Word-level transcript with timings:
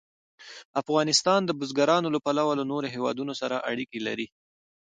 افغانستان 0.81 1.41
د 1.45 1.51
بزګان 1.59 2.03
له 2.15 2.19
پلوه 2.25 2.53
له 2.59 2.65
نورو 2.71 2.87
هېوادونو 2.95 3.33
سره 3.41 3.55
اړیکې 3.71 3.99
لري. 4.07 4.27